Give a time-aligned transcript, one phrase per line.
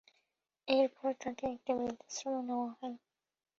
[0.67, 2.95] এর পর তাঁকে একটি বৃদ্ধাশ্রমে নেওয়া হয়।